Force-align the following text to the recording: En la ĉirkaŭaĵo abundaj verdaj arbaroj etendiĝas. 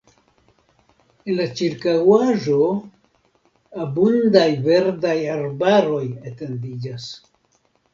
En 1.33 1.37
la 1.39 1.45
ĉirkaŭaĵo 1.59 2.57
abundaj 3.87 4.49
verdaj 4.67 5.17
arbaroj 5.39 6.05
etendiĝas. 6.13 7.13